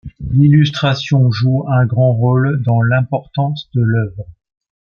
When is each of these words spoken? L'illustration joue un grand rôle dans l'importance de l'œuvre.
L'illustration 0.31 1.29
joue 1.29 1.63
un 1.69 1.85
grand 1.85 2.11
rôle 2.13 2.63
dans 2.65 2.81
l'importance 2.81 3.69
de 3.75 3.81
l'œuvre. 3.83 4.25